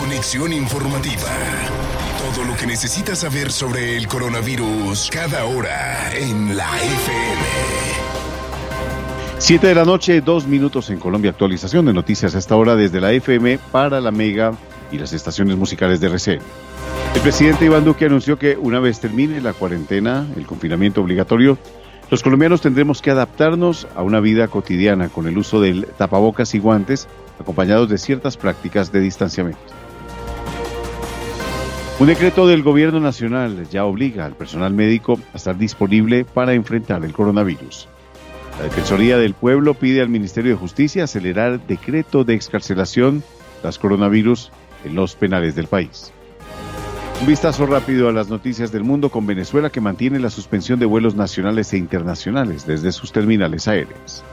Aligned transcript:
Conexión 0.00 0.50
informativa. 0.54 1.30
Todo 2.34 2.46
lo 2.46 2.56
que 2.56 2.66
necesitas 2.66 3.18
saber 3.18 3.52
sobre 3.52 3.98
el 3.98 4.08
coronavirus 4.08 5.10
cada 5.12 5.44
hora 5.44 6.16
en 6.16 6.56
la 6.56 6.74
FM. 6.78 7.42
7 9.36 9.66
de 9.66 9.74
la 9.74 9.84
noche, 9.84 10.22
dos 10.22 10.46
minutos 10.46 10.88
en 10.88 10.98
Colombia. 10.98 11.32
Actualización 11.32 11.84
de 11.84 11.92
noticias 11.92 12.34
a 12.34 12.38
esta 12.38 12.56
hora 12.56 12.76
desde 12.76 12.98
la 12.98 13.12
FM 13.12 13.58
para 13.70 14.00
la 14.00 14.10
Mega 14.10 14.52
y 14.90 14.96
las 14.96 15.12
estaciones 15.12 15.58
musicales 15.58 16.00
de 16.00 16.06
RCN. 16.06 16.40
El 17.14 17.20
presidente 17.20 17.66
Iván 17.66 17.84
Duque 17.84 18.06
anunció 18.06 18.38
que 18.38 18.56
una 18.56 18.80
vez 18.80 19.00
termine 19.00 19.42
la 19.42 19.52
cuarentena, 19.52 20.26
el 20.34 20.46
confinamiento 20.46 21.02
obligatorio, 21.02 21.58
los 22.10 22.22
colombianos 22.22 22.62
tendremos 22.62 23.02
que 23.02 23.10
adaptarnos 23.10 23.86
a 23.94 24.02
una 24.02 24.20
vida 24.20 24.48
cotidiana 24.48 25.10
con 25.10 25.28
el 25.28 25.36
uso 25.36 25.60
del 25.60 25.86
tapabocas 25.98 26.54
y 26.54 26.58
guantes, 26.58 27.06
acompañados 27.38 27.90
de 27.90 27.98
ciertas 27.98 28.38
prácticas 28.38 28.90
de 28.92 29.00
distanciamiento. 29.00 29.79
Un 32.00 32.06
decreto 32.06 32.46
del 32.46 32.62
gobierno 32.62 32.98
nacional 32.98 33.68
ya 33.68 33.84
obliga 33.84 34.24
al 34.24 34.34
personal 34.34 34.72
médico 34.72 35.20
a 35.34 35.36
estar 35.36 35.58
disponible 35.58 36.24
para 36.24 36.54
enfrentar 36.54 37.04
el 37.04 37.12
coronavirus. 37.12 37.88
La 38.56 38.64
Defensoría 38.64 39.18
del 39.18 39.34
Pueblo 39.34 39.74
pide 39.74 40.00
al 40.00 40.08
Ministerio 40.08 40.52
de 40.52 40.56
Justicia 40.56 41.04
acelerar 41.04 41.60
decreto 41.66 42.24
de 42.24 42.32
excarcelación 42.32 43.22
tras 43.60 43.78
coronavirus 43.78 44.50
en 44.86 44.94
los 44.94 45.14
penales 45.14 45.54
del 45.54 45.66
país. 45.66 46.10
Un 47.20 47.26
vistazo 47.26 47.66
rápido 47.66 48.08
a 48.08 48.12
las 48.12 48.30
noticias 48.30 48.72
del 48.72 48.82
mundo 48.82 49.10
con 49.10 49.26
Venezuela 49.26 49.68
que 49.68 49.82
mantiene 49.82 50.18
la 50.20 50.30
suspensión 50.30 50.78
de 50.78 50.86
vuelos 50.86 51.16
nacionales 51.16 51.70
e 51.74 51.76
internacionales 51.76 52.66
desde 52.66 52.92
sus 52.92 53.12
terminales 53.12 53.68
aéreas. 53.68 54.24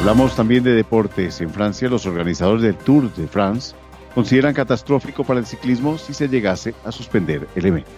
Hablamos 0.00 0.34
también 0.34 0.64
de 0.64 0.72
deportes. 0.72 1.40
En 1.40 1.50
Francia, 1.50 1.88
los 1.88 2.06
organizadores 2.06 2.62
del 2.62 2.74
Tour 2.74 3.14
de 3.14 3.28
France 3.28 3.76
consideran 4.14 4.54
catastrófico 4.54 5.24
para 5.24 5.40
el 5.40 5.46
ciclismo 5.46 5.98
si 5.98 6.14
se 6.14 6.28
llegase 6.28 6.74
a 6.84 6.92
suspender 6.92 7.48
el 7.54 7.66
evento. 7.66 7.90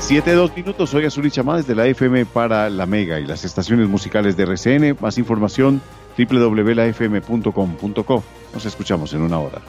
7 0.00 0.32
dos 0.32 0.56
minutos, 0.56 0.90
soy 0.90 1.04
Azul 1.04 1.30
Chamá 1.30 1.58
desde 1.58 1.74
la 1.74 1.86
FM 1.86 2.24
para 2.26 2.70
la 2.70 2.86
Mega 2.86 3.20
y 3.20 3.26
las 3.26 3.44
estaciones 3.44 3.88
musicales 3.88 4.36
de 4.36 4.44
RCN. 4.44 4.96
Más 5.00 5.18
información 5.18 5.82
www.lafm.com.co. 6.16 8.24
Nos 8.54 8.64
escuchamos 8.64 9.12
en 9.12 9.22
una 9.22 9.38
hora. 9.38 9.60